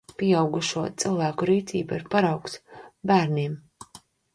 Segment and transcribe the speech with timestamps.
[0.19, 2.61] Pieaugušo cilvēku rīcība ir paraugs
[3.13, 3.61] bērniem.